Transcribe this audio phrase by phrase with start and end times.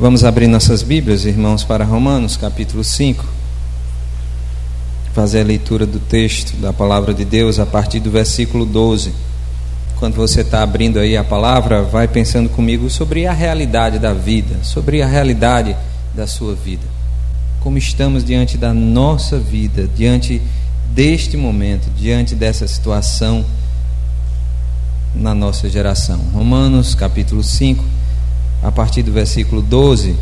[0.00, 3.24] Vamos abrir nossas Bíblias, irmãos, para Romanos, capítulo 5.
[5.12, 9.12] Fazer a leitura do texto da palavra de Deus a partir do versículo 12.
[9.98, 14.62] Quando você está abrindo aí a palavra, vai pensando comigo sobre a realidade da vida,
[14.62, 15.76] sobre a realidade
[16.14, 16.86] da sua vida.
[17.58, 20.40] Como estamos diante da nossa vida, diante
[20.92, 23.44] deste momento, diante dessa situação
[25.12, 26.20] na nossa geração.
[26.32, 27.97] Romanos, capítulo 5
[28.62, 30.16] a partir do versículo 12,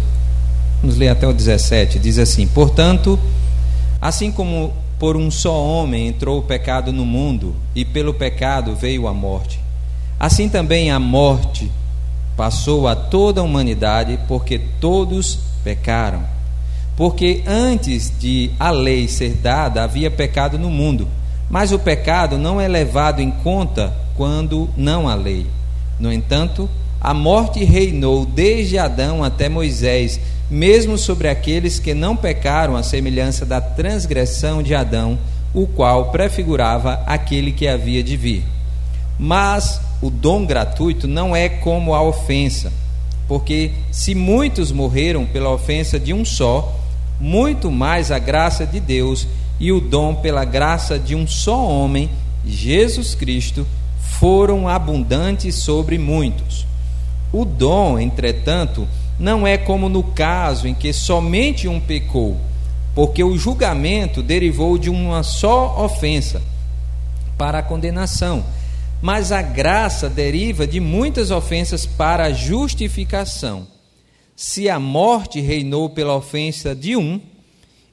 [0.81, 3.19] vamos ler até o 17, diz assim: Portanto,
[4.01, 9.07] assim como por um só homem entrou o pecado no mundo, e pelo pecado veio
[9.07, 9.61] a morte,
[10.19, 11.71] assim também a morte
[12.37, 16.23] passou a toda a humanidade, porque todos pecaram.
[16.97, 21.09] Porque antes de a lei ser dada, havia pecado no mundo,
[21.51, 25.47] mas o pecado não é levado em conta quando não há lei.
[25.99, 26.69] No entanto,
[27.01, 33.45] a morte reinou desde Adão até Moisés, mesmo sobre aqueles que não pecaram à semelhança
[33.45, 35.19] da transgressão de Adão,
[35.53, 38.45] o qual prefigurava aquele que havia de vir.
[39.19, 42.73] Mas o dom gratuito não é como a ofensa,
[43.27, 46.79] porque se muitos morreram pela ofensa de um só,
[47.19, 49.27] muito mais a graça de Deus
[49.59, 52.11] e o dom pela graça de um só homem,
[52.45, 53.67] Jesus Cristo,
[53.99, 56.67] foram abundantes sobre muitos.
[57.33, 58.87] O dom, entretanto,
[59.19, 62.37] não é como no caso em que somente um pecou,
[62.95, 66.43] porque o julgamento derivou de uma só ofensa
[67.37, 68.45] para a condenação,
[69.01, 73.67] mas a graça deriva de muitas ofensas para a justificação.
[74.35, 77.21] Se a morte reinou pela ofensa de um,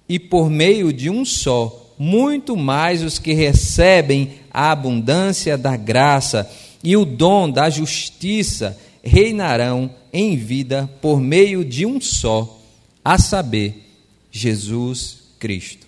[0.07, 6.49] e por meio de um só, muito mais os que recebem a abundância da graça
[6.83, 12.61] e o dom da justiça reinarão em vida por meio de um só,
[13.03, 13.83] a saber,
[14.31, 15.85] Jesus Cristo.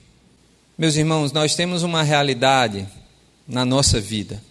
[0.78, 2.86] Meus irmãos, nós temos uma realidade
[3.48, 4.44] na nossa vida.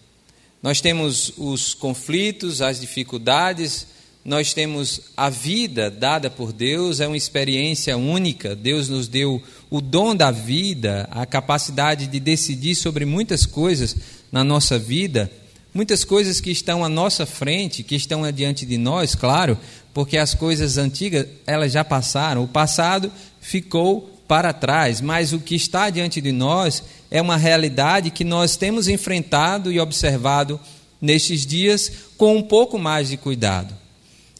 [0.62, 3.86] Nós temos os conflitos, as dificuldades,
[4.24, 8.56] nós temos a vida dada por Deus, é uma experiência única.
[8.56, 13.94] Deus nos deu o dom da vida, a capacidade de decidir sobre muitas coisas
[14.32, 15.30] na nossa vida
[15.74, 19.58] Muitas coisas que estão à nossa frente, que estão adiante de nós, claro,
[19.92, 25.56] porque as coisas antigas, elas já passaram, o passado ficou para trás, mas o que
[25.56, 30.60] está diante de nós é uma realidade que nós temos enfrentado e observado
[31.00, 33.74] nestes dias com um pouco mais de cuidado.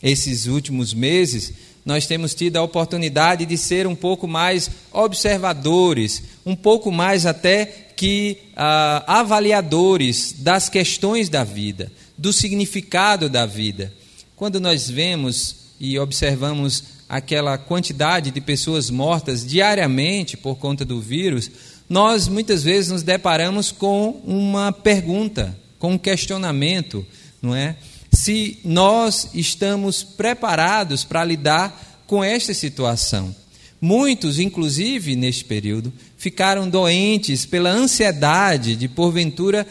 [0.00, 1.52] Esses últimos meses,
[1.84, 7.83] nós temos tido a oportunidade de ser um pouco mais observadores, um pouco mais até
[7.96, 13.92] que ah, avaliadores das questões da vida, do significado da vida.
[14.36, 21.50] Quando nós vemos e observamos aquela quantidade de pessoas mortas diariamente por conta do vírus,
[21.88, 27.06] nós muitas vezes nos deparamos com uma pergunta, com um questionamento,
[27.42, 27.76] não é?
[28.10, 33.34] Se nós estamos preparados para lidar com esta situação.
[33.80, 35.92] Muitos, inclusive neste período,
[36.24, 39.66] ficaram doentes pela ansiedade de, porventura,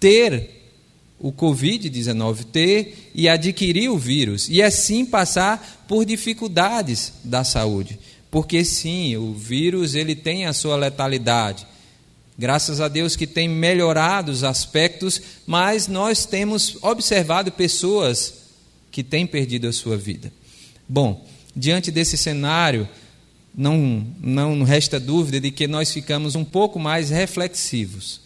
[0.00, 0.48] ter
[1.18, 7.98] o Covid-19, ter e adquirir o vírus, e assim passar por dificuldades da saúde.
[8.30, 11.66] Porque sim, o vírus ele tem a sua letalidade.
[12.38, 18.32] Graças a Deus que tem melhorado os aspectos, mas nós temos observado pessoas
[18.90, 20.32] que têm perdido a sua vida.
[20.88, 22.88] Bom, diante desse cenário,
[23.54, 28.20] não, não resta dúvida de que nós ficamos um pouco mais reflexivos.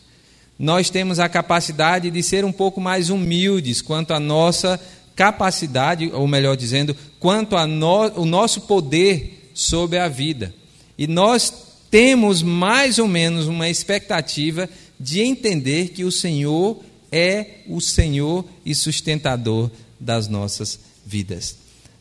[0.59, 4.81] Nós temos a capacidade de ser um pouco mais humildes quanto à nossa
[5.17, 10.55] capacidade, ou melhor dizendo, quanto ao no, nosso poder sobre a vida.
[10.97, 11.53] E nós
[11.91, 14.69] temos mais ou menos uma expectativa
[14.99, 21.57] de entender que o Senhor é o Senhor e sustentador das nossas vidas.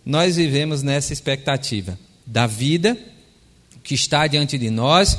[0.06, 2.98] Nós vivemos nessa expectativa da vida
[3.84, 5.18] que está diante de nós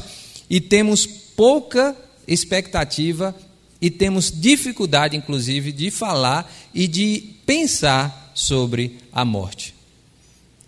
[0.48, 1.96] e temos pouca
[2.26, 3.34] expectativa
[3.80, 9.74] e temos dificuldade, inclusive, de falar e de pensar sobre a morte.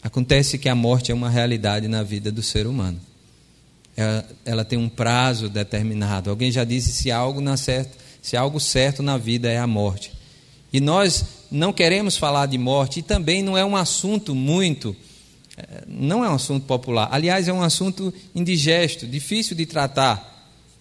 [0.03, 3.01] Acontece que a morte é uma realidade na vida do ser humano.
[3.97, 6.29] Ela, ela tem um prazo determinado.
[6.29, 10.13] Alguém já disse se algo, certo, se algo certo na vida é a morte.
[10.73, 14.95] E nós não queremos falar de morte, e também não é um assunto muito
[15.87, 17.09] não é um assunto popular.
[17.11, 20.35] Aliás, é um assunto indigesto, difícil de tratar.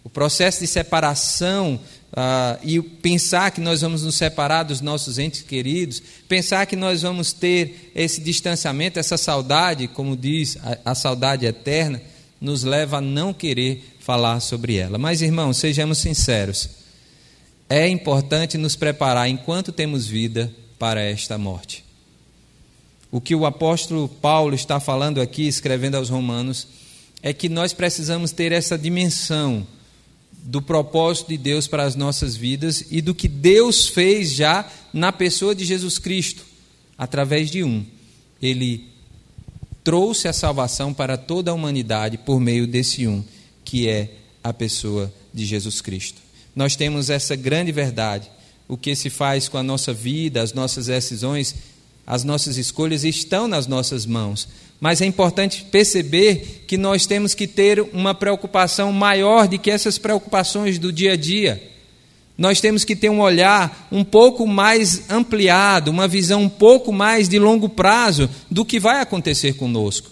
[0.03, 1.79] O processo de separação
[2.15, 7.01] Uh, e pensar que nós vamos nos separar dos nossos entes queridos, pensar que nós
[7.01, 12.01] vamos ter esse distanciamento, essa saudade, como diz a, a saudade eterna,
[12.39, 14.97] nos leva a não querer falar sobre ela.
[14.97, 16.69] Mas, irmãos, sejamos sinceros.
[17.69, 20.49] É importante nos preparar enquanto temos vida
[20.79, 21.84] para esta morte.
[23.15, 26.67] O que o apóstolo Paulo está falando aqui, escrevendo aos Romanos,
[27.23, 29.65] é que nós precisamos ter essa dimensão
[30.33, 35.13] do propósito de Deus para as nossas vidas e do que Deus fez já na
[35.13, 36.43] pessoa de Jesus Cristo,
[36.97, 37.85] através de um.
[38.41, 38.89] Ele
[39.81, 43.23] trouxe a salvação para toda a humanidade por meio desse um,
[43.63, 44.11] que é
[44.43, 46.21] a pessoa de Jesus Cristo.
[46.53, 48.29] Nós temos essa grande verdade.
[48.67, 51.55] O que se faz com a nossa vida, as nossas decisões,
[52.05, 54.47] as nossas escolhas estão nas nossas mãos.
[54.79, 59.97] Mas é importante perceber que nós temos que ter uma preocupação maior do que essas
[59.97, 61.71] preocupações do dia a dia.
[62.37, 67.29] Nós temos que ter um olhar um pouco mais ampliado, uma visão um pouco mais
[67.29, 70.11] de longo prazo do que vai acontecer conosco.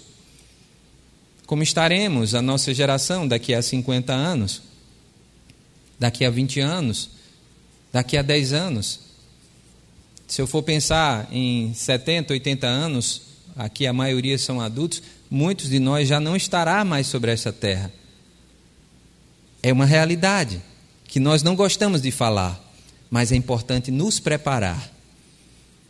[1.46, 4.62] Como estaremos a nossa geração daqui a 50 anos,
[6.00, 7.10] daqui a 20 anos,
[7.92, 9.00] daqui a 10 anos.
[10.34, 13.22] Se eu for pensar em 70, 80 anos,
[13.56, 15.00] aqui a maioria são adultos,
[15.30, 17.94] muitos de nós já não estará mais sobre essa terra.
[19.62, 20.60] É uma realidade
[21.08, 22.60] que nós não gostamos de falar,
[23.12, 24.92] mas é importante nos preparar.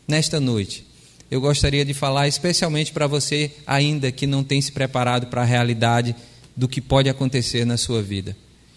[0.05, 0.85] Nesta noite,
[1.31, 5.45] eu gostaria de falar especialmente para você ainda que não tem se preparado para a
[5.45, 6.13] realidade
[6.53, 8.35] do que pode acontecer na sua vida.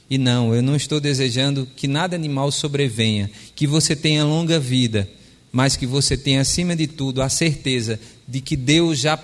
[0.08, 5.10] E não, eu não estou desejando que nada animal sobrevenha, que você tenha longa vida,
[5.56, 7.98] mas que você tenha, acima de tudo, a certeza
[8.28, 9.18] de que Deus já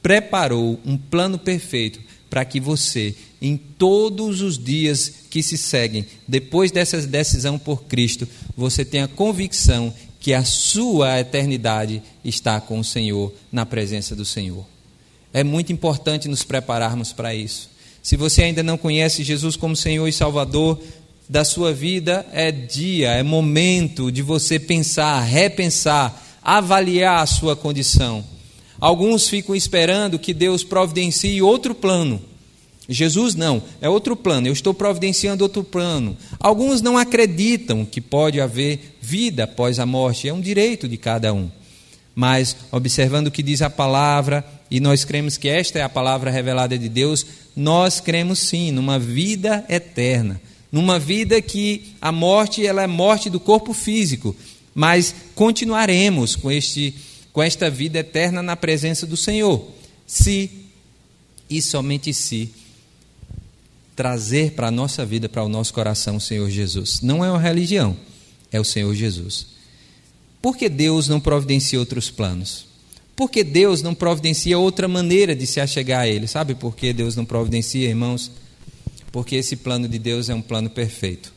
[0.00, 1.98] preparou um plano perfeito
[2.30, 8.28] para que você, em todos os dias que se seguem, depois dessa decisão por Cristo,
[8.56, 14.64] você tenha convicção que a sua eternidade está com o Senhor, na presença do Senhor.
[15.32, 17.68] É muito importante nos prepararmos para isso.
[18.00, 20.80] Se você ainda não conhece Jesus como Senhor e Salvador
[21.28, 28.24] da sua vida, é dia, é momento de você pensar, repensar, avaliar a sua condição.
[28.80, 32.20] Alguns ficam esperando que Deus providencie outro plano.
[32.88, 36.16] Jesus não, é outro plano, eu estou providenciando outro plano.
[36.38, 41.32] Alguns não acreditam que pode haver vida após a morte, é um direito de cada
[41.32, 41.48] um.
[42.14, 46.30] Mas, observando o que diz a palavra, e nós cremos que esta é a palavra
[46.30, 47.24] revelada de Deus,
[47.54, 50.40] nós cremos sim numa vida eterna,
[50.72, 54.34] numa vida que a morte ela é morte do corpo físico,
[54.74, 56.94] mas continuaremos com este
[57.32, 59.66] com esta vida eterna na presença do Senhor.
[60.06, 60.50] Se
[61.48, 62.50] e somente se
[63.94, 67.00] trazer para a nossa vida, para o nosso coração o Senhor Jesus.
[67.02, 67.96] Não é uma religião,
[68.50, 69.46] é o Senhor Jesus.
[70.40, 72.66] Por que Deus não providencia outros planos?
[73.14, 76.26] Por que Deus não providencia outra maneira de se achegar a Ele?
[76.26, 78.30] Sabe por que Deus não providencia, irmãos?
[79.12, 81.32] Porque esse plano de Deus é um plano perfeito.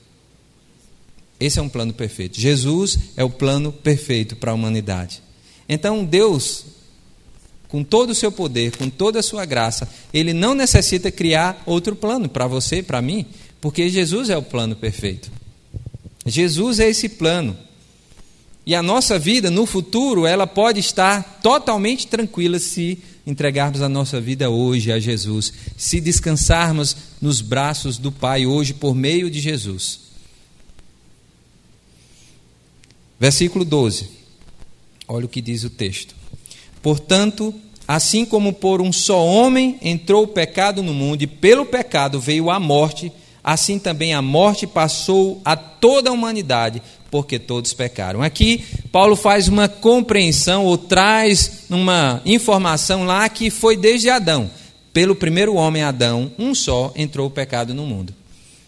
[1.39, 2.39] Esse é um plano perfeito.
[2.39, 5.22] Jesus é o plano perfeito para a humanidade.
[5.68, 6.66] Então, Deus,
[7.68, 11.95] com todo o seu poder, com toda a sua graça, ele não necessita criar outro
[11.95, 13.25] plano para você, para mim,
[13.60, 15.30] porque Jesus é o plano perfeito.
[16.25, 17.57] Jesus é esse plano.
[18.66, 24.22] E a nossa vida no futuro, ela pode estar totalmente tranquila se entregarmos a nossa
[24.22, 30.00] vida hoje a Jesus, se descansarmos nos braços do Pai hoje por meio de Jesus.
[33.19, 34.10] Versículo 12.
[35.07, 36.15] Olha o que diz o texto.
[36.81, 37.53] Portanto,
[37.88, 42.50] assim como por um só homem entrou o pecado no mundo e pelo pecado veio
[42.50, 43.12] a morte,
[43.43, 48.22] assim também a morte passou a toda a humanidade, porque todos pecaram.
[48.22, 54.50] Aqui, Paulo faz uma compreensão ou traz uma informação lá que foi desde Adão.
[54.96, 58.16] Pelo primeiro homem Adão, um só entrou o pecado no mundo.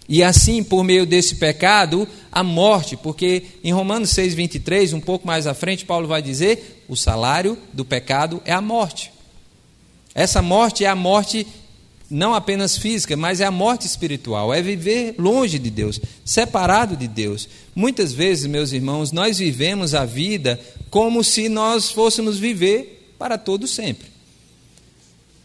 [0.10, 5.48] E assim, por meio desse pecado, a morte, porque em Romanos 6,23, um pouco mais
[5.48, 9.10] à frente, Paulo vai dizer: o salário do pecado é a morte.
[10.14, 11.48] Essa morte é a morte
[12.10, 17.08] não apenas física, mas é a morte espiritual, é viver longe de Deus, separado de
[17.08, 17.48] Deus.
[17.74, 23.66] Muitas vezes, meus irmãos, nós vivemos a vida como se nós fôssemos viver para todo
[23.66, 24.08] sempre.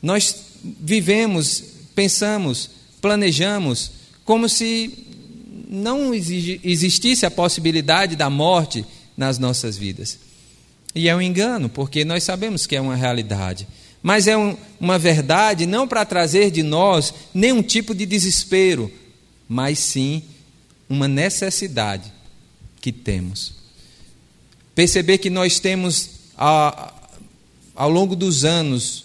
[0.03, 1.63] Nós vivemos,
[1.95, 3.93] pensamos, planejamos
[4.25, 5.07] como se
[5.69, 8.85] não existisse a possibilidade da morte
[9.17, 10.19] nas nossas vidas.
[10.95, 13.67] E é um engano, porque nós sabemos que é uma realidade.
[14.03, 18.93] Mas é um, uma verdade não para trazer de nós nenhum tipo de desespero,
[19.49, 20.23] mas sim
[20.89, 22.13] uma necessidade
[22.81, 23.55] que temos.
[24.75, 29.05] Perceber que nós temos, ao longo dos anos,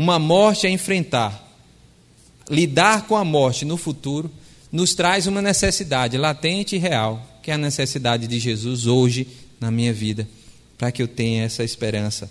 [0.00, 1.46] uma morte a enfrentar.
[2.48, 4.30] Lidar com a morte no futuro
[4.72, 9.28] nos traz uma necessidade latente e real, que é a necessidade de Jesus hoje
[9.60, 10.26] na minha vida,
[10.78, 12.30] para que eu tenha essa esperança,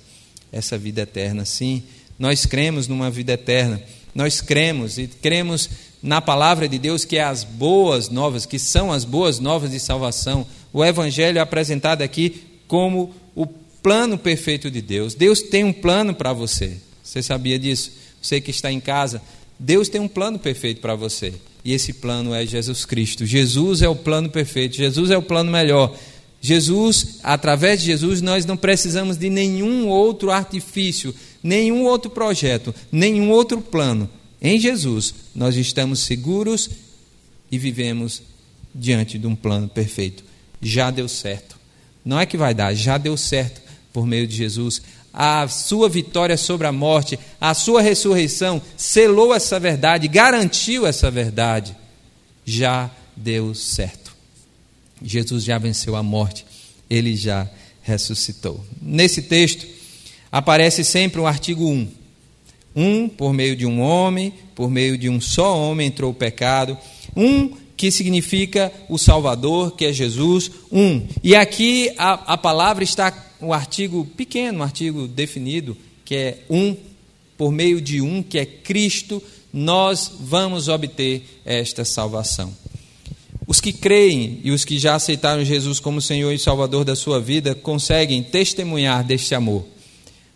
[0.51, 1.45] essa vida eterna.
[1.45, 1.83] Sim,
[2.17, 3.79] nós cremos numa vida eterna.
[4.15, 5.69] Nós cremos e cremos
[6.01, 9.79] na palavra de Deus que é as boas novas, que são as boas novas de
[9.79, 10.43] salvação.
[10.73, 15.13] O evangelho é apresentado aqui como o plano perfeito de Deus.
[15.13, 16.88] Deus tem um plano para você.
[17.03, 17.91] Você sabia disso?
[18.21, 19.21] Você que está em casa,
[19.57, 21.33] Deus tem um plano perfeito para você.
[21.63, 23.25] E esse plano é Jesus Cristo.
[23.25, 25.95] Jesus é o plano perfeito, Jesus é o plano melhor.
[26.41, 31.13] Jesus, através de Jesus, nós não precisamos de nenhum outro artifício,
[31.43, 34.09] nenhum outro projeto, nenhum outro plano.
[34.41, 36.69] Em Jesus, nós estamos seguros
[37.51, 38.21] e vivemos
[38.73, 40.23] diante de um plano perfeito.
[40.61, 41.57] Já deu certo.
[42.05, 44.81] Não é que vai dar, já deu certo por meio de Jesus
[45.13, 51.75] a sua vitória sobre a morte, a sua ressurreição, selou essa verdade, garantiu essa verdade.
[52.45, 54.15] Já deu certo.
[55.01, 56.45] Jesus já venceu a morte,
[56.89, 57.49] ele já
[57.81, 58.63] ressuscitou.
[58.81, 59.65] Nesse texto
[60.31, 61.87] aparece sempre o artigo 1.
[62.75, 66.77] Um por meio de um homem, por meio de um só homem entrou o pecado.
[67.15, 70.51] Um que significa o Salvador, que é Jesus.
[70.69, 71.07] Um.
[71.23, 76.75] E aqui a, a palavra está um artigo pequeno, um artigo definido, que é um,
[77.37, 82.53] por meio de um, que é Cristo, nós vamos obter esta salvação.
[83.47, 87.21] Os que creem e os que já aceitaram Jesus como Senhor e Salvador da sua
[87.21, 89.65] vida conseguem testemunhar deste amor.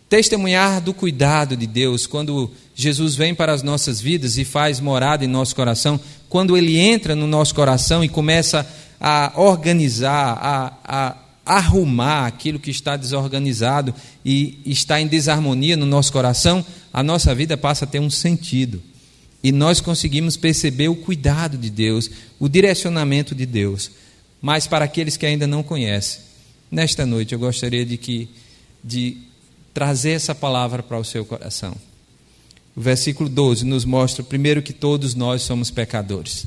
[0.08, 5.24] Testemunhar do cuidado de Deus quando Jesus vem para as nossas vidas e faz morada
[5.24, 6.00] em nosso coração,
[6.34, 8.68] quando ele entra no nosso coração e começa
[9.00, 16.12] a organizar, a, a arrumar aquilo que está desorganizado e está em desarmonia no nosso
[16.12, 18.82] coração, a nossa vida passa a ter um sentido.
[19.44, 22.10] E nós conseguimos perceber o cuidado de Deus,
[22.40, 23.92] o direcionamento de Deus.
[24.42, 26.20] Mas para aqueles que ainda não conhecem,
[26.68, 28.28] nesta noite eu gostaria de que
[28.82, 29.18] de
[29.72, 31.76] trazer essa palavra para o seu coração.
[32.76, 36.46] O versículo 12 nos mostra primeiro que todos nós somos pecadores.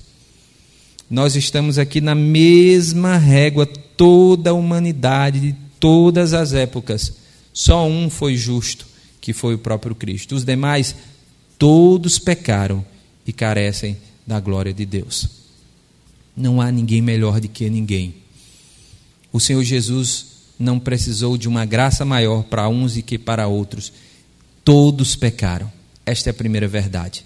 [1.10, 7.13] Nós estamos aqui na mesma régua toda a humanidade, de todas as épocas.
[7.53, 8.86] Só um foi justo,
[9.22, 10.36] que foi o próprio Cristo.
[10.36, 10.96] Os demais,
[11.57, 12.86] todos pecaram
[13.25, 15.29] e carecem da glória de Deus.
[16.36, 18.15] Não há ninguém melhor do que ninguém.
[19.31, 20.25] O Senhor Jesus
[20.60, 23.93] não precisou de uma graça maior para uns e que para outros.
[24.63, 25.76] Todos pecaram.
[26.07, 27.25] Esta é a primeira verdade.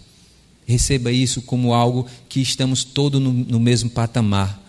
[0.65, 4.59] Receba isso como algo que estamos todos no, no mesmo patamar.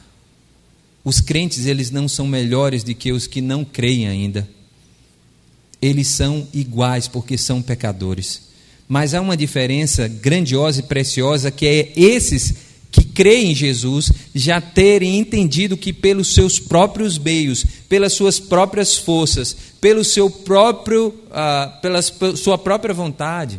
[1.02, 4.46] Os crentes, eles não são melhores do que os que não creem ainda.
[5.80, 8.42] Eles são iguais porque são pecadores.
[8.86, 12.54] Mas há uma diferença grandiosa e preciosa que é esses
[12.90, 18.94] que creem em Jesus já terem entendido que pelos seus próprios meios, pelas suas próprias
[18.94, 23.58] forças, pelo seu próprio, uh, pela sua própria vontade,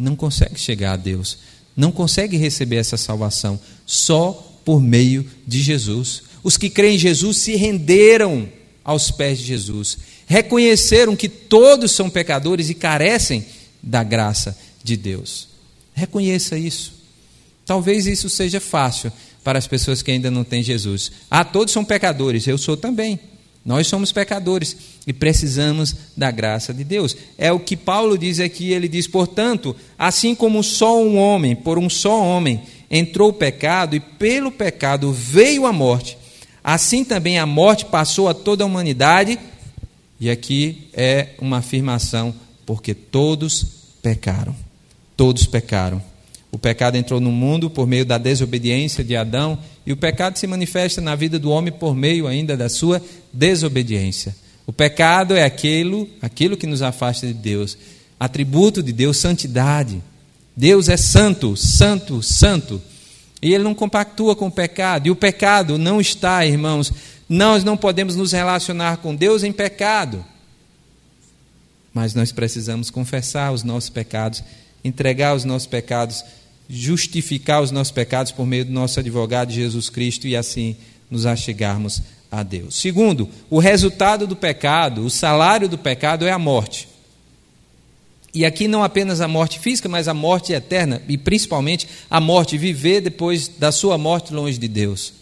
[0.00, 1.38] não consegue chegar a Deus,
[1.76, 3.60] não consegue receber essa salvação.
[3.86, 6.22] Só por meio de Jesus.
[6.42, 8.48] Os que creem em Jesus se renderam
[8.84, 13.44] aos pés de Jesus, reconheceram que todos são pecadores e carecem
[13.82, 15.48] da graça de Deus.
[15.92, 16.94] Reconheça isso.
[17.66, 19.12] Talvez isso seja fácil
[19.44, 21.12] para as pessoas que ainda não têm Jesus.
[21.30, 23.20] Ah, todos são pecadores, eu sou também.
[23.64, 24.76] Nós somos pecadores
[25.06, 27.16] e precisamos da graça de Deus.
[27.36, 31.78] É o que Paulo diz aqui, ele diz, portanto, assim como só um homem, por
[31.78, 36.16] um só homem, entrou o pecado e pelo pecado veio a morte,
[36.64, 39.38] assim também a morte passou a toda a humanidade.
[40.18, 42.34] E aqui é uma afirmação,
[42.66, 43.64] porque todos
[44.02, 44.54] pecaram.
[45.16, 46.02] Todos pecaram.
[46.52, 50.46] O pecado entrou no mundo por meio da desobediência de Adão, e o pecado se
[50.46, 53.00] manifesta na vida do homem por meio ainda da sua
[53.32, 54.34] desobediência.
[54.66, 57.76] O pecado é aquilo, aquilo que nos afasta de Deus,
[58.18, 60.02] atributo de Deus, santidade.
[60.56, 62.80] Deus é santo, santo, santo.
[63.42, 65.06] E ele não compactua com o pecado.
[65.06, 66.92] E o pecado não está, irmãos,
[67.28, 70.24] nós não podemos nos relacionar com Deus em pecado.
[71.92, 74.42] Mas nós precisamos confessar os nossos pecados,
[74.84, 76.24] entregar os nossos pecados,
[76.68, 80.76] justificar os nossos pecados por meio do nosso advogado Jesus Cristo e assim
[81.10, 82.76] nos achegarmos a Deus.
[82.76, 86.88] Segundo, o resultado do pecado, o salário do pecado é a morte.
[88.32, 92.56] E aqui não apenas a morte física, mas a morte eterna, e principalmente a morte,
[92.56, 95.12] viver depois da sua morte longe de Deus.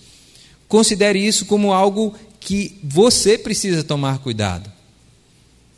[0.68, 4.70] Considere isso como algo que você precisa tomar cuidado.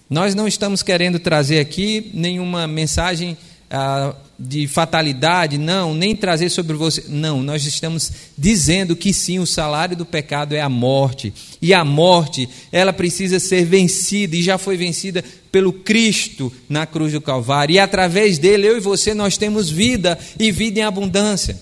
[0.08, 3.36] Nós não estamos querendo trazer aqui nenhuma mensagem
[3.70, 7.04] ah, de fatalidade, não, nem trazer sobre você.
[7.08, 11.30] Não, nós estamos dizendo que sim, o salário do pecado é a morte.
[11.60, 17.12] E a morte, ela precisa ser vencida e já foi vencida pelo Cristo na cruz
[17.12, 17.74] do Calvário.
[17.74, 21.60] E através dele, eu e você, nós temos vida e vida em abundância.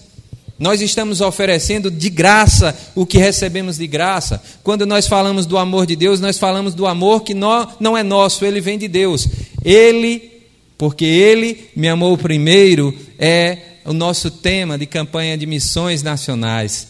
[0.56, 4.40] Nós estamos oferecendo de graça o que recebemos de graça.
[4.62, 8.44] Quando nós falamos do amor de Deus, nós falamos do amor que não é nosso,
[8.44, 9.26] ele vem de Deus.
[9.64, 10.38] Ele
[10.78, 16.88] porque Ele me amou primeiro, é o nosso tema de campanha de missões nacionais.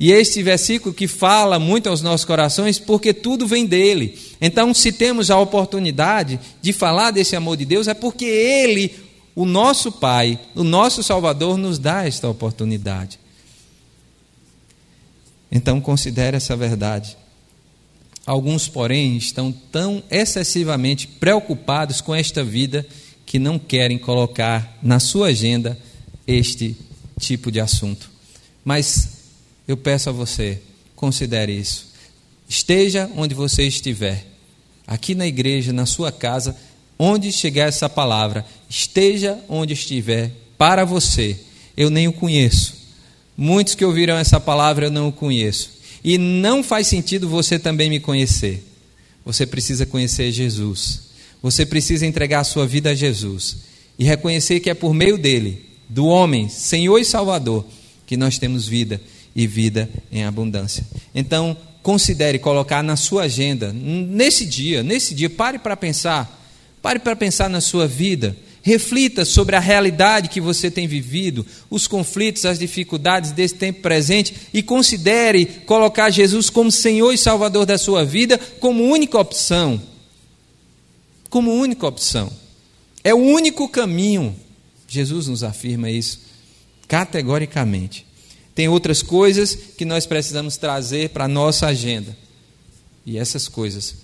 [0.00, 4.18] E este versículo que fala muito aos nossos corações, porque tudo vem dele.
[4.40, 8.94] Então, se temos a oportunidade de falar desse amor de Deus, é porque Ele,
[9.34, 13.20] o nosso Pai, o nosso Salvador, nos dá esta oportunidade.
[15.52, 17.16] Então, considere essa verdade.
[18.24, 22.86] Alguns, porém, estão tão excessivamente preocupados com esta vida
[23.30, 25.78] que não querem colocar na sua agenda
[26.26, 26.76] este
[27.16, 28.10] tipo de assunto.
[28.64, 29.08] Mas
[29.68, 30.60] eu peço a você,
[30.96, 31.92] considere isso.
[32.48, 34.26] Esteja onde você estiver,
[34.84, 36.56] aqui na igreja, na sua casa,
[36.98, 41.38] onde chegar essa palavra, esteja onde estiver, para você.
[41.76, 42.74] Eu nem o conheço.
[43.36, 45.70] Muitos que ouviram essa palavra eu não o conheço.
[46.02, 48.66] E não faz sentido você também me conhecer.
[49.24, 51.09] Você precisa conhecer Jesus.
[51.42, 53.58] Você precisa entregar a sua vida a Jesus
[53.98, 57.66] e reconhecer que é por meio dele, do homem, Senhor e Salvador,
[58.06, 59.00] que nós temos vida
[59.34, 60.86] e vida em abundância.
[61.14, 66.38] Então, considere colocar na sua agenda, nesse dia, nesse dia, pare para pensar,
[66.82, 68.36] pare para pensar na sua vida.
[68.62, 74.34] Reflita sobre a realidade que você tem vivido, os conflitos, as dificuldades desse tempo presente
[74.52, 79.80] e considere colocar Jesus como Senhor e Salvador da sua vida como única opção
[81.30, 82.30] como única opção.
[83.02, 84.36] É o único caminho.
[84.86, 86.28] Jesus nos afirma isso
[86.90, 88.04] categoricamente.
[88.52, 92.16] Tem outras coisas que nós precisamos trazer para a nossa agenda.
[93.06, 93.94] E essas coisas,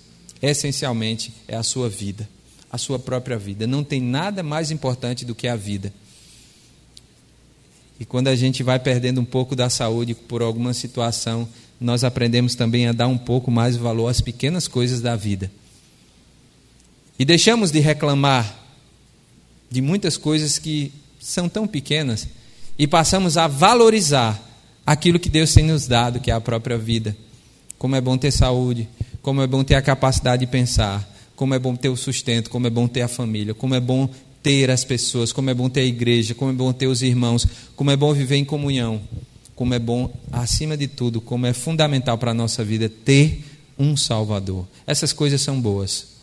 [0.41, 2.27] essencialmente, é a sua vida,
[2.71, 3.67] a sua própria vida.
[3.67, 5.93] Não tem nada mais importante do que a vida.
[7.99, 11.47] E quando a gente vai perdendo um pouco da saúde por alguma situação,
[11.79, 15.51] nós aprendemos também a dar um pouco mais valor às pequenas coisas da vida.
[17.19, 18.57] E deixamos de reclamar
[19.69, 22.27] de muitas coisas que são tão pequenas
[22.77, 24.41] e passamos a valorizar
[24.85, 27.17] aquilo que Deus tem nos dado, que é a própria vida.
[27.77, 28.87] Como é bom ter saúde,
[29.21, 32.67] como é bom ter a capacidade de pensar, como é bom ter o sustento, como
[32.67, 34.09] é bom ter a família, como é bom
[34.41, 37.45] ter as pessoas, como é bom ter a igreja, como é bom ter os irmãos,
[37.75, 39.01] como é bom viver em comunhão,
[39.55, 43.43] como é bom, acima de tudo, como é fundamental para a nossa vida ter
[43.77, 44.67] um Salvador.
[44.85, 46.16] Essas coisas são boas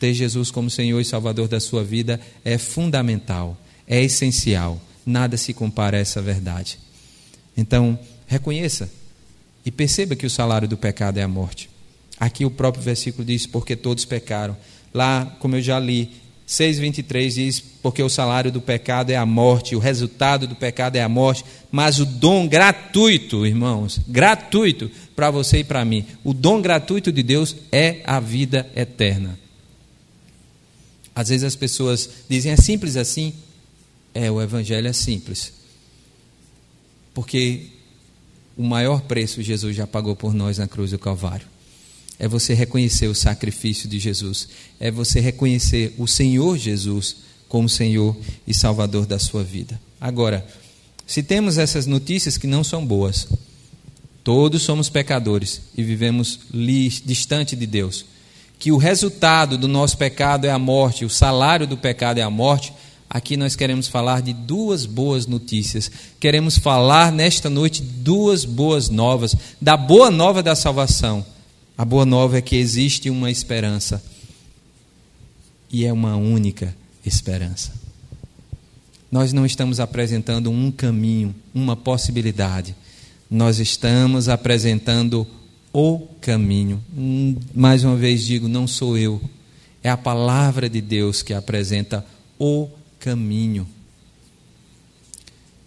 [0.00, 4.80] ter Jesus como Senhor e Salvador da sua vida é fundamental, é essencial.
[5.04, 6.78] Nada se compara a essa verdade.
[7.56, 8.90] Então, reconheça
[9.64, 11.68] e perceba que o salário do pecado é a morte.
[12.18, 14.56] Aqui o próprio versículo diz: porque todos pecaram.
[14.92, 16.10] Lá, como eu já li,
[16.48, 21.02] 6,23 diz: porque o salário do pecado é a morte, o resultado do pecado é
[21.02, 26.62] a morte, mas o dom gratuito, irmãos, gratuito para você e para mim, o dom
[26.62, 29.38] gratuito de Deus é a vida eterna.
[31.20, 33.34] Às vezes as pessoas dizem, é simples assim?
[34.14, 35.52] É, o Evangelho é simples.
[37.12, 37.66] Porque
[38.56, 41.46] o maior preço Jesus já pagou por nós na cruz do Calvário.
[42.18, 44.48] É você reconhecer o sacrifício de Jesus.
[44.80, 47.16] É você reconhecer o Senhor Jesus
[47.50, 49.78] como Senhor e Salvador da sua vida.
[50.00, 50.46] Agora,
[51.06, 53.28] se temos essas notícias que não são boas,
[54.24, 56.40] todos somos pecadores e vivemos
[57.04, 58.06] distante de Deus
[58.60, 62.28] que o resultado do nosso pecado é a morte, o salário do pecado é a
[62.28, 62.74] morte,
[63.08, 65.90] aqui nós queremos falar de duas boas notícias.
[66.20, 71.24] Queremos falar nesta noite duas boas novas, da boa nova da salvação.
[71.76, 74.04] A boa nova é que existe uma esperança.
[75.72, 77.72] E é uma única esperança.
[79.10, 82.76] Nós não estamos apresentando um caminho, uma possibilidade.
[83.30, 85.26] Nós estamos apresentando
[85.72, 86.82] o caminho.
[87.54, 89.20] Mais uma vez digo, não sou eu.
[89.82, 92.04] É a palavra de Deus que apresenta
[92.38, 93.66] o caminho.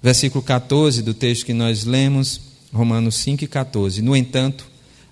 [0.01, 2.41] Versículo 14 do texto que nós lemos,
[2.73, 4.01] Romanos 5 e 14.
[4.01, 4.67] No entanto,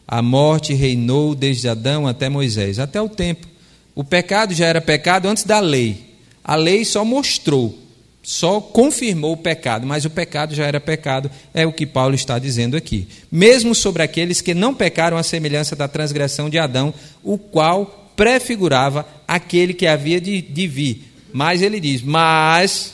[0.07, 3.47] a morte reinou desde Adão até Moisés, até o tempo.
[3.95, 6.15] O pecado já era pecado antes da lei.
[6.43, 7.77] A lei só mostrou,
[8.23, 12.37] só confirmou o pecado, mas o pecado já era pecado, é o que Paulo está
[12.37, 13.07] dizendo aqui.
[13.31, 19.07] Mesmo sobre aqueles que não pecaram à semelhança da transgressão de Adão, o qual prefigurava
[19.27, 21.11] aquele que havia de, de vir.
[21.33, 22.93] Mas ele diz, mas,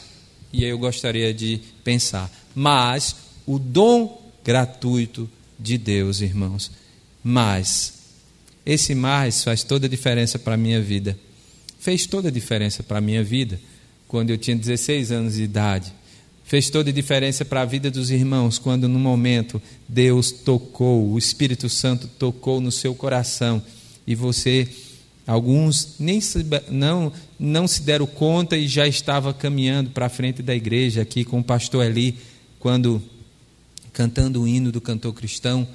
[0.54, 6.72] e eu gostaria de pensar, mas o dom gratuito de Deus, irmãos,
[7.22, 7.94] mas,
[8.66, 11.18] esse mais faz toda a diferença para a minha vida.
[11.80, 13.60] Fez toda a diferença para a minha vida
[14.08, 15.94] quando eu tinha 16 anos de idade.
[16.44, 21.18] Fez toda a diferença para a vida dos irmãos quando, no momento, Deus tocou, o
[21.18, 23.62] Espírito Santo tocou no seu coração
[24.06, 24.66] e você,
[25.26, 30.42] alguns nem se, não, não se deram conta e já estava caminhando para a frente
[30.42, 32.18] da igreja aqui com o pastor Eli,
[32.60, 33.02] quando
[33.92, 35.68] cantando o hino do cantor cristão,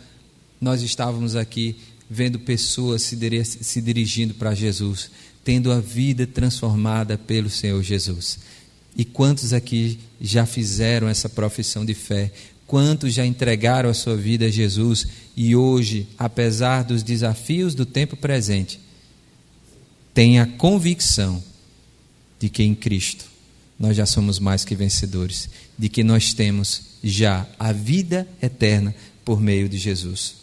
[0.59, 1.77] nós estávamos aqui
[2.09, 5.11] vendo pessoas se, se dirigindo para Jesus
[5.45, 8.39] tendo a vida transformada pelo Senhor Jesus.
[8.97, 12.31] E quantos aqui já fizeram essa profissão de fé?
[12.67, 18.17] Quantos já entregaram a sua vida a Jesus e hoje, apesar dos desafios do tempo
[18.17, 18.81] presente,
[20.15, 21.43] têm a convicção
[22.39, 23.25] de que em Cristo
[23.79, 29.41] nós já somos mais que vencedores, de que nós temos já a vida eterna por
[29.41, 30.37] meio de Jesus.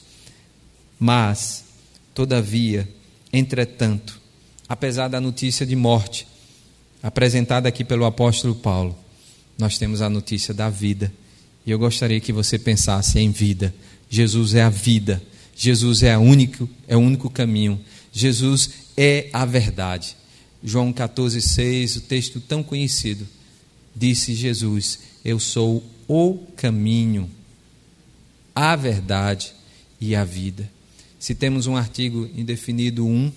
[1.00, 1.64] Mas,
[2.14, 2.88] todavia,
[3.32, 4.19] entretanto,
[4.70, 6.28] apesar da notícia de morte
[7.02, 8.96] apresentada aqui pelo apóstolo Paulo,
[9.58, 11.12] nós temos a notícia da vida.
[11.66, 13.74] E eu gostaria que você pensasse em vida.
[14.10, 15.22] Jesus é a vida.
[15.56, 17.80] Jesus é, a único, é o único caminho.
[18.14, 20.16] Jesus é a verdade.
[20.64, 23.28] João 14,6, o texto tão conhecido,
[23.96, 27.30] disse Jesus: Eu sou o caminho,
[28.54, 29.54] a verdade
[30.00, 30.70] e a vida.
[31.20, 33.32] Se temos um artigo indefinido 1,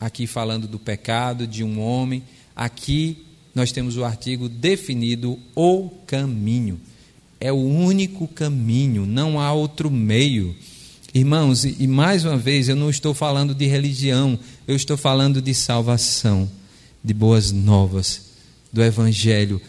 [0.00, 2.22] aqui falando do pecado de um homem.
[2.54, 6.80] Aqui nós temos o artigo definido o caminho.
[7.40, 10.54] É o único caminho, não há outro meio.
[11.14, 15.54] Irmãos, e mais uma vez, eu não estou falando de religião, eu estou falando de
[15.54, 16.48] salvação,
[17.02, 18.32] de boas novas,
[18.72, 19.60] do evangelho,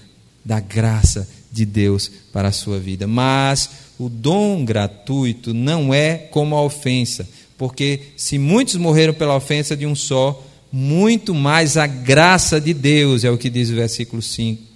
[0.44, 3.08] da graça de Deus para a sua vida.
[3.08, 7.28] Mas o dom gratuito não é como a ofensa
[7.60, 13.26] porque se muitos morreram pela ofensa de um só, muito mais a graça de Deus,
[13.26, 14.22] é o que diz o versículo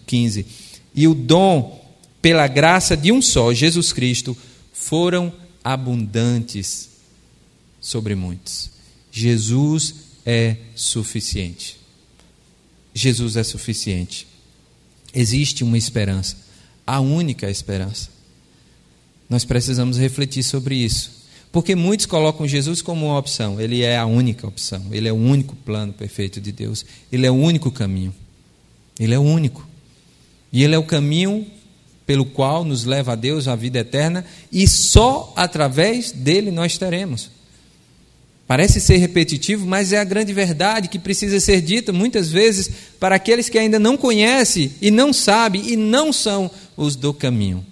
[0.06, 0.46] 15.
[0.94, 1.82] E o dom
[2.22, 4.36] pela graça de um só, Jesus Cristo,
[4.74, 5.32] foram
[5.64, 6.90] abundantes
[7.80, 8.70] sobre muitos.
[9.10, 11.78] Jesus é suficiente.
[12.94, 14.28] Jesus é suficiente.
[15.14, 16.36] Existe uma esperança,
[16.86, 18.10] a única esperança.
[19.30, 21.23] Nós precisamos refletir sobre isso.
[21.54, 23.62] Porque muitos colocam Jesus como uma opção.
[23.62, 24.88] Ele é a única opção.
[24.92, 26.84] Ele é o único plano perfeito de Deus.
[27.12, 28.12] Ele é o único caminho.
[29.00, 29.66] Ele é o único.
[30.52, 31.46] E ele é o caminho
[32.08, 37.30] pelo qual nos leva a Deus a vida eterna e só através dele nós teremos.
[38.48, 43.16] Parece ser repetitivo, mas é a grande verdade que precisa ser dita muitas vezes para
[43.16, 47.64] aqueles que ainda não conhecem e não sabem e não são os do caminho.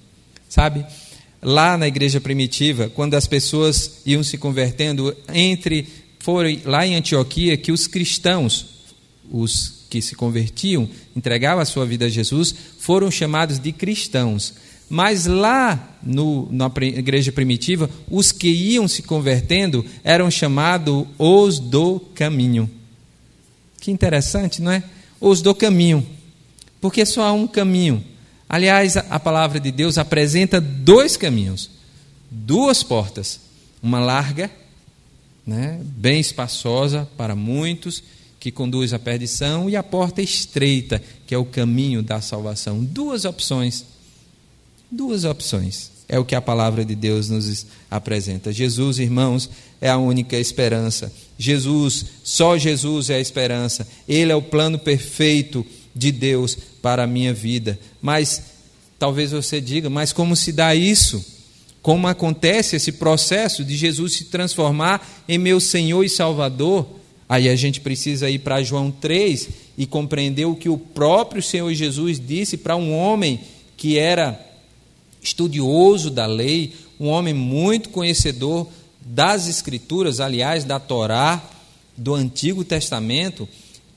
[0.48, 0.86] Sabe?
[1.42, 5.88] Lá na igreja primitiva, quando as pessoas iam se convertendo, entre
[6.20, 8.68] foram lá em Antioquia que os cristãos,
[9.32, 14.54] os que se convertiam, entregavam a sua vida a Jesus, foram chamados de cristãos.
[14.90, 22.00] Mas lá no, na igreja primitiva, os que iam se convertendo eram chamados os do
[22.14, 22.70] caminho.
[23.80, 24.84] Que interessante, não é?
[25.20, 26.06] Os do caminho.
[26.80, 28.04] Porque só há um caminho.
[28.52, 31.70] Aliás, a palavra de Deus apresenta dois caminhos,
[32.30, 33.40] duas portas.
[33.82, 34.52] Uma larga,
[35.48, 38.04] né, bem espaçosa para muitos,
[38.42, 42.84] que conduz à perdição, e a porta estreita, que é o caminho da salvação.
[42.84, 43.86] Duas opções.
[44.92, 45.90] Duas opções.
[46.10, 48.52] É o que a palavra de Deus nos apresenta.
[48.52, 51.10] Jesus, irmãos, é a única esperança.
[51.38, 53.88] Jesus, só Jesus é a esperança.
[54.10, 57.80] Ele é o plano perfeito de Deus para a minha vida.
[58.02, 58.42] Mas
[58.98, 61.24] talvez você diga, mas como se dá isso?
[61.82, 66.88] Como acontece esse processo de Jesus se transformar em meu Senhor e Salvador?
[67.28, 71.74] Aí a gente precisa ir para João 3 e compreender o que o próprio Senhor
[71.74, 73.40] Jesus disse para um homem
[73.78, 74.40] que era
[75.22, 78.68] estudioso da lei, um homem muito conhecedor
[79.00, 81.42] das Escrituras, aliás, da Torá,
[81.98, 83.48] do Antigo Testamento,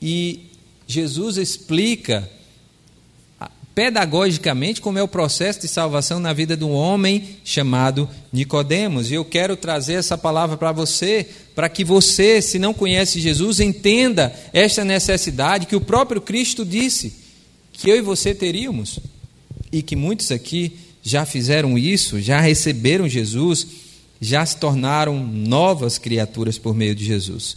[0.01, 0.41] e
[0.87, 2.29] Jesus explica
[3.41, 9.11] ah, pedagogicamente como é o processo de salvação na vida de um homem chamado Nicodemos.
[9.11, 13.61] E eu quero trazer essa palavra para você, para que você, se não conhece Jesus,
[13.61, 17.23] entenda esta necessidade que o próprio Cristo disse.
[17.73, 19.01] que eu e você teríamos,
[19.73, 23.67] e que muitos aqui já fizeram isso, já receberam Jesus,
[24.21, 27.57] já se tornaram novas criaturas por meio de Jesus.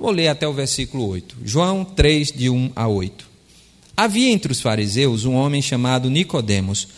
[0.00, 1.36] Vou ler até o versículo 8.
[1.44, 3.28] João 3, de 1 a 8.
[3.94, 6.88] Havia entre os fariseus um homem chamado Nicodemos,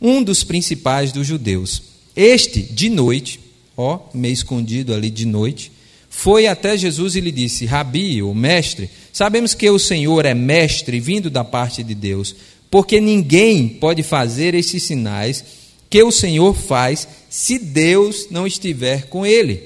[0.00, 1.82] um dos principais dos judeus.
[2.14, 3.40] Este, de noite,
[3.76, 5.72] ó, meio escondido ali de noite,
[6.08, 11.00] foi até Jesus e lhe disse: Rabi, o mestre, sabemos que o Senhor é mestre
[11.00, 12.32] vindo da parte de Deus,
[12.70, 15.44] porque ninguém pode fazer esses sinais
[15.90, 19.64] que o Senhor faz se Deus não estiver com ele.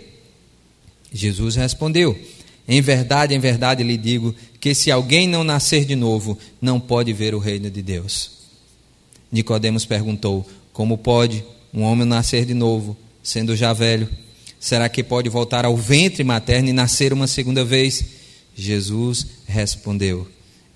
[1.13, 2.19] Jesus respondeu:
[2.69, 7.13] em verdade, em verdade lhe digo que se alguém não nascer de novo, não pode
[7.13, 8.31] ver o reino de Deus.
[9.31, 14.09] Nicodemos perguntou: Como pode um homem nascer de novo, sendo já velho?
[14.59, 18.05] Será que pode voltar ao ventre materno e nascer uma segunda vez?
[18.55, 20.27] Jesus respondeu: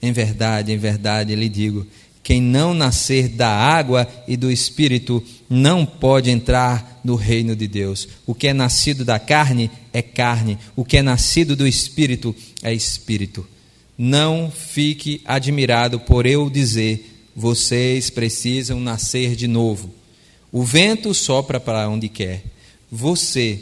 [0.01, 1.87] Em verdade, em verdade lhe digo
[2.23, 8.07] quem não nascer da água e do espírito não pode entrar no reino de Deus.
[8.27, 12.73] O que é nascido da carne é carne, o que é nascido do espírito é
[12.73, 13.47] espírito.
[13.97, 19.93] Não fique admirado por eu dizer: vocês precisam nascer de novo.
[20.53, 22.43] O vento sopra para onde quer.
[22.91, 23.61] Você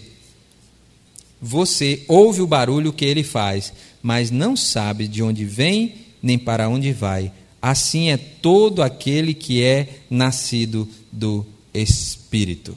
[1.41, 6.69] você ouve o barulho que ele faz, mas não sabe de onde vem nem para
[6.69, 7.33] onde vai.
[7.61, 12.77] Assim é todo aquele que é nascido do Espírito.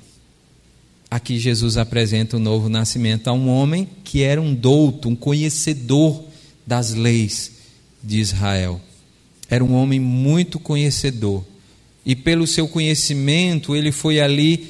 [1.11, 6.23] Aqui Jesus apresenta o novo nascimento a um homem que era um douto, um conhecedor
[6.65, 7.51] das leis
[8.01, 8.79] de Israel.
[9.49, 11.43] Era um homem muito conhecedor.
[12.05, 14.69] E pelo seu conhecimento, ele foi ali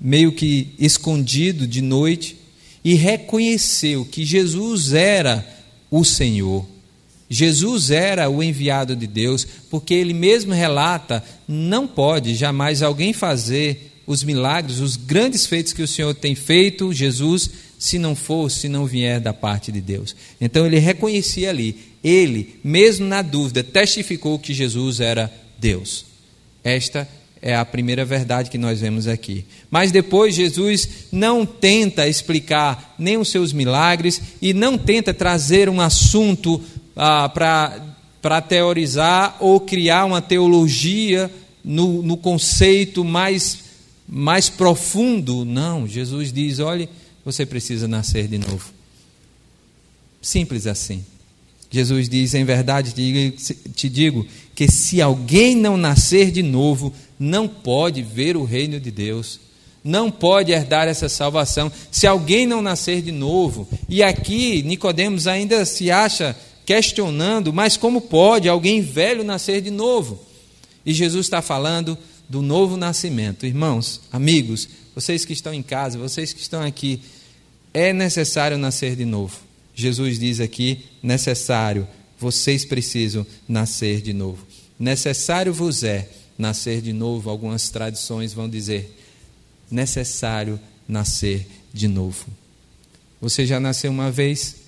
[0.00, 2.36] meio que escondido de noite
[2.84, 5.44] e reconheceu que Jesus era
[5.90, 6.64] o Senhor
[7.32, 13.89] Jesus era o enviado de Deus, porque ele mesmo relata: não pode jamais alguém fazer
[14.10, 18.68] os milagres, os grandes feitos que o Senhor tem feito, Jesus, se não for, se
[18.68, 20.16] não vier da parte de Deus.
[20.40, 26.04] Então ele reconhecia ali, ele, mesmo na dúvida, testificou que Jesus era Deus.
[26.64, 27.08] Esta
[27.40, 29.44] é a primeira verdade que nós vemos aqui.
[29.70, 35.80] Mas depois Jesus não tenta explicar nem os seus milagres e não tenta trazer um
[35.80, 36.60] assunto
[36.96, 41.30] ah, para teorizar ou criar uma teologia
[41.64, 43.58] no, no conceito mais,
[44.10, 45.44] mais profundo.
[45.44, 46.88] Não, Jesus diz: olhe,
[47.24, 48.72] você precisa nascer de novo.
[50.20, 51.04] Simples assim.
[51.70, 52.92] Jesus diz: em verdade
[53.74, 58.90] te digo que se alguém não nascer de novo, não pode ver o reino de
[58.90, 59.38] Deus
[59.82, 63.66] não pode herdar essa salvação se alguém não nascer de novo.
[63.88, 70.20] E aqui Nicodemos ainda se acha questionando, mas como pode alguém velho nascer de novo?
[70.84, 71.96] E Jesus está falando
[72.30, 73.44] do novo nascimento.
[73.44, 77.02] Irmãos, amigos, vocês que estão em casa, vocês que estão aqui,
[77.74, 79.36] é necessário nascer de novo.
[79.74, 81.86] Jesus diz aqui: necessário,
[82.18, 84.46] vocês precisam nascer de novo.
[84.78, 87.28] Necessário vos é nascer de novo.
[87.28, 88.96] Algumas tradições vão dizer:
[89.70, 92.26] necessário nascer de novo.
[93.20, 94.60] Você já nasceu uma vez?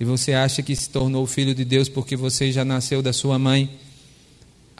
[0.00, 3.38] e você acha que se tornou filho de Deus porque você já nasceu da sua
[3.38, 3.70] mãe,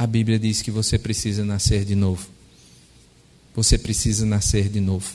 [0.01, 2.27] a Bíblia diz que você precisa nascer de novo.
[3.55, 5.15] Você precisa nascer de novo.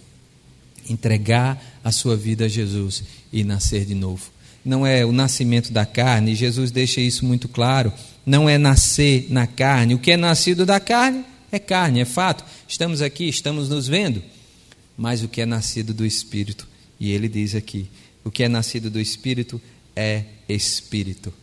[0.88, 4.30] Entregar a sua vida a Jesus e nascer de novo.
[4.64, 7.92] Não é o nascimento da carne, Jesus deixa isso muito claro.
[8.24, 9.96] Não é nascer na carne.
[9.96, 12.46] O que é nascido da carne é carne, é fato.
[12.68, 14.22] Estamos aqui, estamos nos vendo.
[14.96, 16.68] Mas o que é nascido do Espírito,
[17.00, 17.90] e ele diz aqui:
[18.24, 19.60] o que é nascido do Espírito
[19.96, 21.34] é espírito.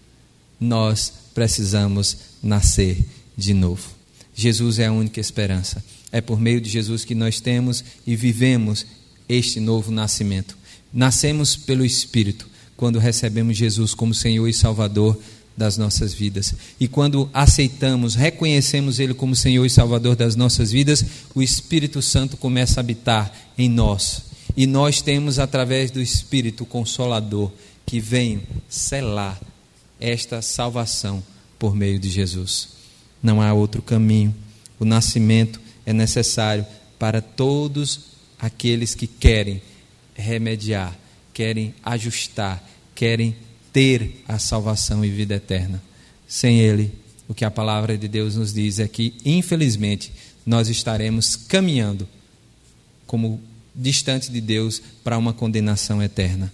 [0.60, 3.04] Nós precisamos nascer
[3.36, 3.88] de novo.
[4.34, 5.84] Jesus é a única esperança.
[6.10, 8.86] É por meio de Jesus que nós temos e vivemos
[9.28, 10.56] este novo nascimento.
[10.92, 15.18] Nascemos pelo Espírito quando recebemos Jesus como Senhor e Salvador
[15.56, 16.54] das nossas vidas.
[16.80, 22.36] E quando aceitamos, reconhecemos Ele como Senhor e Salvador das nossas vidas, o Espírito Santo
[22.36, 24.22] começa a habitar em nós.
[24.56, 27.52] E nós temos, através do Espírito Consolador,
[27.86, 29.40] que venham selar
[30.00, 31.22] esta salvação
[31.58, 32.68] por meio de Jesus.
[33.22, 34.34] Não há outro caminho.
[34.78, 36.66] O nascimento é necessário
[36.98, 38.00] para todos
[38.38, 39.62] aqueles que querem
[40.14, 40.96] remediar,
[41.32, 42.62] querem ajustar,
[42.94, 43.36] querem
[43.72, 45.82] ter a salvação e vida eterna.
[46.26, 46.92] Sem Ele,
[47.28, 50.12] o que a palavra de Deus nos diz é que, infelizmente,
[50.44, 52.08] nós estaremos caminhando
[53.06, 53.40] como
[53.74, 56.52] distante de Deus para uma condenação eterna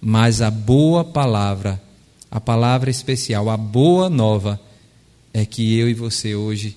[0.00, 1.80] mas a boa palavra,
[2.30, 4.60] a palavra especial, a boa nova,
[5.32, 6.76] é que eu e você hoje,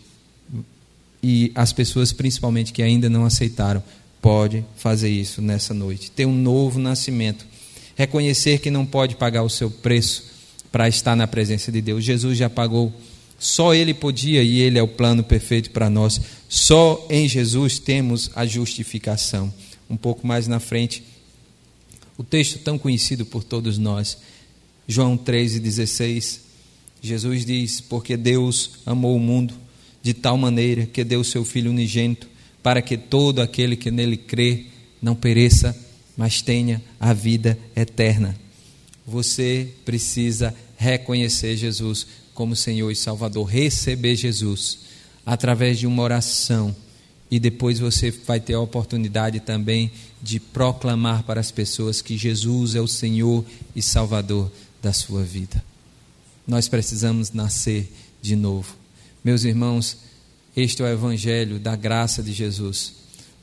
[1.23, 3.83] e as pessoas principalmente que ainda não aceitaram,
[4.21, 6.11] pode fazer isso nessa noite.
[6.11, 7.45] Ter um novo nascimento.
[7.95, 10.31] Reconhecer que não pode pagar o seu preço
[10.71, 12.03] para estar na presença de Deus.
[12.03, 12.93] Jesus já pagou.
[13.37, 16.21] Só Ele podia e Ele é o plano perfeito para nós.
[16.47, 19.51] Só em Jesus temos a justificação.
[19.89, 21.03] Um pouco mais na frente,
[22.17, 24.17] o texto tão conhecido por todos nós,
[24.87, 26.50] João 3,16.
[27.01, 29.53] Jesus diz: Porque Deus amou o mundo
[30.03, 32.27] de tal maneira que deu seu Filho unigênito
[32.61, 34.65] para que todo aquele que nele crê
[35.01, 35.75] não pereça,
[36.15, 38.37] mas tenha a vida eterna.
[39.05, 44.79] Você precisa reconhecer Jesus como Senhor e Salvador, receber Jesus
[45.25, 46.75] através de uma oração.
[47.29, 52.75] E depois você vai ter a oportunidade também de proclamar para as pessoas que Jesus
[52.75, 53.43] é o Senhor
[53.75, 55.70] e Salvador da sua vida.
[56.51, 57.89] Nós precisamos nascer
[58.21, 58.75] de novo.
[59.23, 59.95] Meus irmãos,
[60.53, 62.93] este é o Evangelho da graça de Jesus.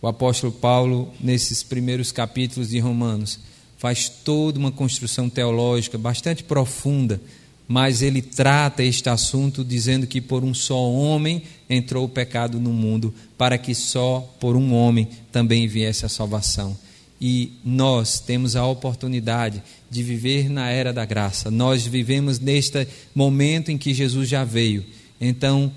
[0.03, 3.39] O apóstolo Paulo, nesses primeiros capítulos de Romanos,
[3.79, 7.19] faz toda uma construção teológica bastante profunda,
[7.67, 12.75] mas ele trata este assunto dizendo que por um só homem entrou o pecado no
[12.75, 16.77] mundo, para que só por um homem também viesse a salvação.
[17.21, 21.51] E nós temos a oportunidade de viver na era da graça.
[21.51, 24.85] Nós vivemos neste momento em que Jesus já veio.
[25.21, 25.73] Então,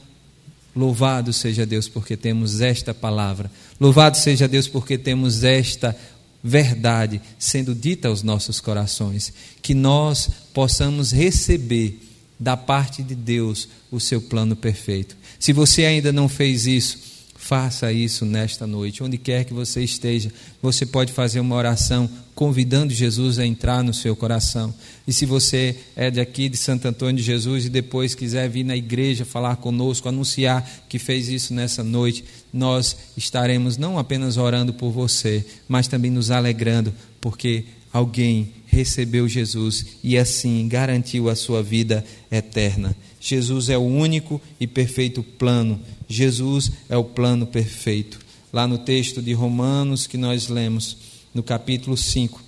[0.75, 3.51] Louvado seja Deus porque temos esta palavra.
[3.79, 5.95] Louvado seja Deus porque temos esta
[6.43, 9.33] verdade sendo dita aos nossos corações.
[9.61, 11.99] Que nós possamos receber
[12.39, 15.17] da parte de Deus o seu plano perfeito.
[15.37, 16.97] Se você ainda não fez isso,
[17.41, 20.31] Faça isso nesta noite, onde quer que você esteja.
[20.61, 24.71] Você pode fazer uma oração convidando Jesus a entrar no seu coração.
[25.07, 28.63] E se você é de aqui de Santo Antônio de Jesus e depois quiser vir
[28.63, 32.23] na igreja falar conosco, anunciar que fez isso nessa noite,
[32.53, 39.97] nós estaremos não apenas orando por você, mas também nos alegrando, porque alguém recebeu Jesus
[40.03, 42.95] e assim garantiu a sua vida eterna.
[43.19, 45.79] Jesus é o único e perfeito plano.
[46.11, 48.19] Jesus é o plano perfeito.
[48.51, 50.97] Lá no texto de Romanos que nós lemos,
[51.33, 52.41] no capítulo 5,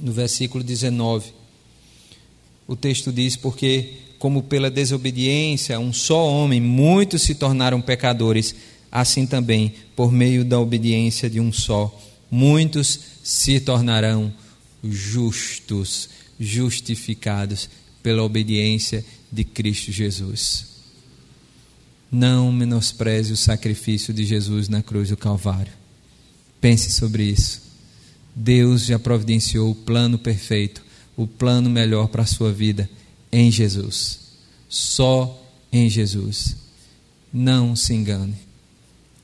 [0.00, 1.32] no versículo 19,
[2.66, 8.54] o texto diz: Porque, como pela desobediência um só homem muitos se tornaram pecadores,
[8.90, 11.96] assim também, por meio da obediência de um só,
[12.30, 14.32] muitos se tornarão
[14.82, 16.08] justos,
[16.40, 17.70] justificados
[18.02, 20.73] pela obediência de Cristo Jesus.
[22.14, 25.72] Não menospreze o sacrifício de Jesus na cruz do Calvário.
[26.60, 27.60] Pense sobre isso.
[28.32, 30.80] Deus já providenciou o plano perfeito,
[31.16, 32.88] o plano melhor para a sua vida
[33.32, 34.20] em Jesus.
[34.68, 36.54] Só em Jesus.
[37.32, 38.36] Não se engane.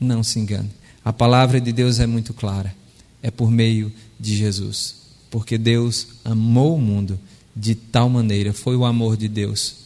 [0.01, 0.73] Não se engane.
[1.05, 2.75] A palavra de Deus é muito clara.
[3.23, 4.97] É por meio de Jesus.
[5.31, 7.21] Porque Deus amou o mundo
[7.55, 9.77] de tal maneira, foi o amor de Deus.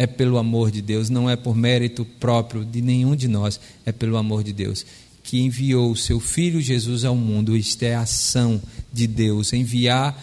[0.00, 3.92] É pelo amor de Deus, não é por mérito próprio de nenhum de nós, é
[3.92, 4.86] pelo amor de Deus
[5.22, 7.56] que enviou o seu filho Jesus ao mundo.
[7.56, 8.60] Isto é a ação
[8.92, 10.18] de Deus, enviar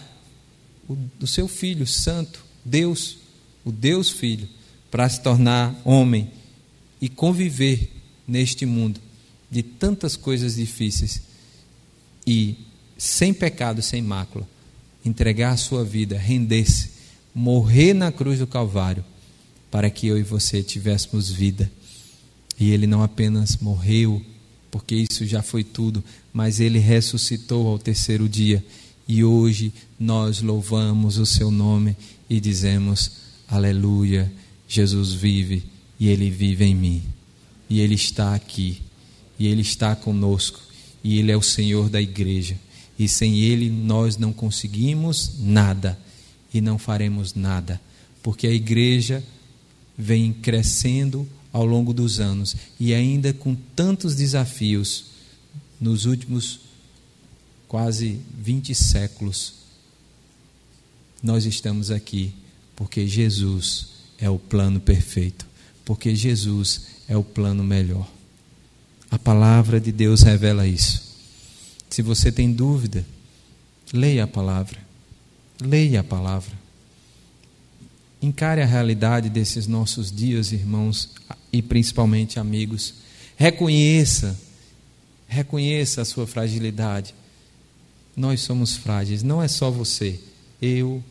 [0.88, 3.18] o, o seu filho santo, Deus,
[3.64, 4.48] o Deus Filho,
[4.90, 6.30] para se tornar homem
[7.00, 7.92] e conviver
[8.26, 9.00] neste mundo
[9.50, 11.22] de tantas coisas difíceis
[12.26, 12.56] e
[12.96, 14.46] sem pecado, sem mácula
[15.04, 16.90] entregar a sua vida, render-se,
[17.34, 19.04] morrer na cruz do Calvário,
[19.70, 21.70] para que eu e você tivéssemos vida.
[22.58, 24.22] E ele não apenas morreu,
[24.70, 26.02] porque isso já foi tudo,
[26.32, 28.64] mas ele ressuscitou ao terceiro dia.
[29.06, 31.96] E hoje nós louvamos o seu nome
[32.28, 33.12] e dizemos:
[33.46, 34.30] Aleluia,
[34.66, 35.62] Jesus vive
[35.98, 37.02] e ele vive em mim.
[37.70, 38.80] E ele está aqui,
[39.38, 40.60] e ele está conosco,
[41.04, 42.56] e ele é o Senhor da igreja
[42.98, 45.98] e sem Ele nós não conseguimos nada
[46.52, 47.80] e não faremos nada,
[48.22, 49.22] porque a igreja
[49.98, 55.06] vem crescendo ao longo dos anos e ainda com tantos desafios
[55.80, 56.60] nos últimos
[57.66, 59.54] quase 20 séculos.
[61.20, 62.32] Nós estamos aqui
[62.76, 63.88] porque Jesus
[64.18, 65.46] é o plano perfeito,
[65.84, 68.08] porque Jesus é o plano melhor.
[69.10, 71.08] A palavra de Deus revela isso.
[71.88, 73.04] Se você tem dúvida,
[73.92, 74.78] leia a palavra.
[75.60, 76.57] Leia a palavra.
[78.20, 81.10] Encare a realidade desses nossos dias, irmãos,
[81.52, 82.94] e principalmente amigos.
[83.36, 84.38] Reconheça,
[85.28, 87.14] reconheça a sua fragilidade.
[88.16, 90.18] Nós somos frágeis, não é só você.
[90.60, 91.02] Eu,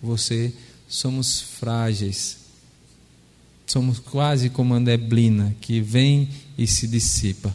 [0.00, 0.52] você,
[0.88, 2.38] somos frágeis.
[3.66, 7.54] Somos quase como a neblina que vem e se dissipa.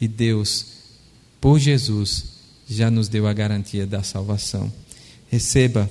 [0.00, 0.66] E Deus,
[1.40, 2.24] por Jesus,
[2.68, 4.72] já nos deu a garantia da salvação.
[5.28, 5.90] Receba,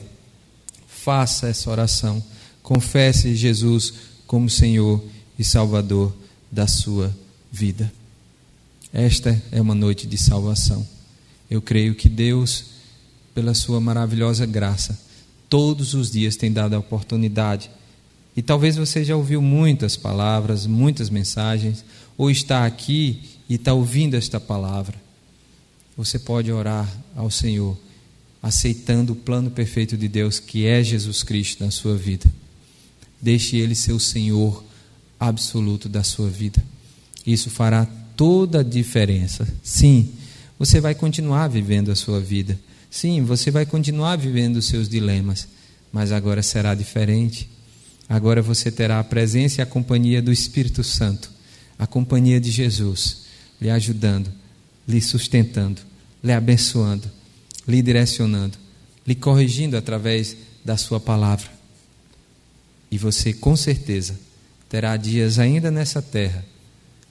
[1.04, 2.22] faça essa oração,
[2.62, 3.94] confesse Jesus
[4.28, 5.04] como Senhor
[5.38, 6.14] e Salvador
[6.52, 7.16] da sua
[7.52, 7.92] vida.
[8.92, 10.86] Esta é uma noite de salvação.
[11.50, 12.66] Eu creio que Deus,
[13.34, 15.00] pela sua maravilhosa graça,
[15.48, 17.72] todos os dias tem dado a oportunidade.
[18.36, 21.84] E talvez você já ouviu muitas palavras, muitas mensagens,
[22.18, 24.96] ou está aqui e está ouvindo esta palavra.
[25.96, 27.78] Você pode orar ao Senhor,
[28.42, 32.26] aceitando o plano perfeito de Deus, que é Jesus Cristo na sua vida.
[33.22, 34.64] Deixe Ele ser o Senhor
[35.20, 36.64] absoluto da sua vida.
[37.26, 37.86] Isso fará
[38.16, 39.48] toda a diferença.
[39.62, 40.12] Sim,
[40.58, 42.60] você vai continuar vivendo a sua vida.
[42.90, 45.48] Sim, você vai continuar vivendo os seus dilemas,
[45.92, 47.50] mas agora será diferente.
[48.08, 51.30] Agora você terá a presença e a companhia do Espírito Santo,
[51.78, 53.26] a companhia de Jesus,
[53.62, 54.32] lhe ajudando,
[54.88, 55.82] lhe sustentando,
[56.24, 57.10] lhe abençoando,
[57.70, 58.58] lhe direcionando,
[59.06, 61.48] lhe corrigindo através da sua palavra.
[62.92, 64.20] E você, com certeza,
[64.68, 66.44] terá dias ainda nessa terra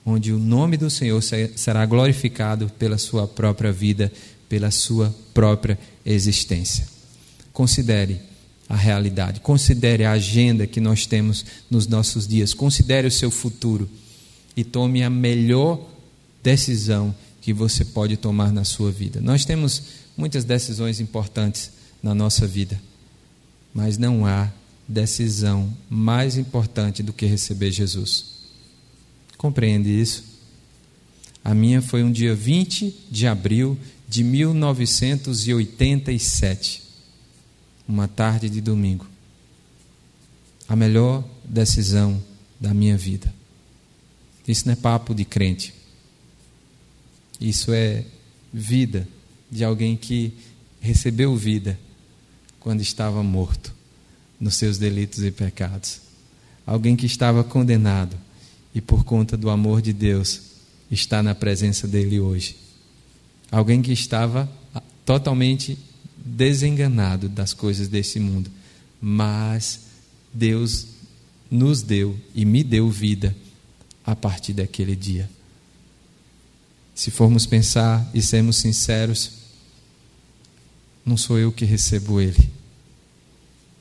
[0.05, 4.11] onde o nome do Senhor será glorificado pela sua própria vida,
[4.47, 6.87] pela sua própria existência.
[7.53, 8.19] Considere
[8.67, 13.89] a realidade, considere a agenda que nós temos nos nossos dias, considere o seu futuro
[14.55, 15.87] e tome a melhor
[16.43, 19.19] decisão que você pode tomar na sua vida.
[19.21, 19.83] Nós temos
[20.19, 21.71] muitas decisões importantes
[22.03, 22.77] na nossa vida,
[23.73, 24.51] mas não há
[24.85, 28.39] decisão mais importante do que receber Jesus.
[29.37, 30.25] Compreende isso?
[31.41, 36.83] A minha foi um dia 20 de abril de 1987,
[37.87, 39.07] uma tarde de domingo.
[40.67, 42.21] A melhor decisão
[42.59, 43.33] da minha vida.
[44.45, 45.73] Isso não é papo de crente.
[47.39, 48.03] Isso é
[48.51, 49.07] vida
[49.51, 50.33] de alguém que
[50.79, 51.79] recebeu vida
[52.59, 53.73] quando estava morto
[54.39, 56.01] nos seus delitos e pecados.
[56.65, 58.15] Alguém que estava condenado
[58.73, 60.41] e por conta do amor de Deus
[60.91, 62.55] está na presença dele hoje.
[63.51, 64.49] Alguém que estava
[65.05, 65.77] totalmente
[66.15, 68.51] desenganado das coisas desse mundo,
[69.01, 69.81] mas
[70.33, 70.87] Deus
[71.49, 73.35] nos deu e me deu vida
[74.05, 75.29] a partir daquele dia.
[76.93, 79.38] Se formos pensar e sermos sinceros,
[81.09, 82.49] não sou eu que recebo Ele,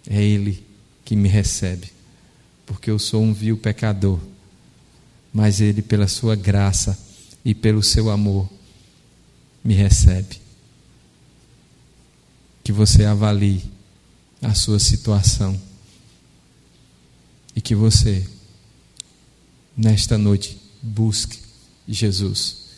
[0.08, 0.66] é Ele
[1.04, 1.92] que me recebe,
[2.66, 4.18] porque eu sou um vil pecador
[5.32, 6.98] mas Ele, pela sua graça
[7.44, 8.48] e pelo seu amor,
[9.62, 10.40] me recebe.
[12.64, 13.62] Que você avalie
[14.42, 15.56] a sua situação
[17.54, 18.26] e que você,
[19.76, 21.38] nesta noite, busque
[21.86, 22.68] Jesus.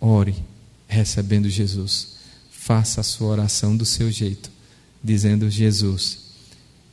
[0.00, 0.34] Ore
[0.88, 2.15] recebendo Jesus.
[2.66, 4.50] Faça a sua oração do seu jeito,
[5.00, 6.18] dizendo: Jesus,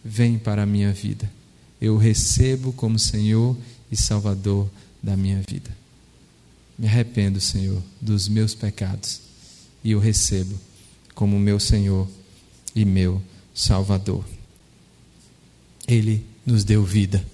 [0.06, 1.28] vem para a minha vida.
[1.82, 3.58] Eu recebo como Senhor
[3.92, 4.70] e Salvador
[5.02, 5.76] da minha vida.
[6.78, 9.22] Me arrependo, Senhor, dos meus pecados
[9.84, 10.56] e eu recebo
[11.16, 12.08] como meu Senhor
[12.76, 13.20] e meu
[13.52, 14.24] Salvador.
[15.88, 17.26] Ele nos deu vida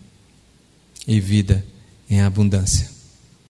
[1.05, 1.65] e vida
[2.09, 2.89] em abundância.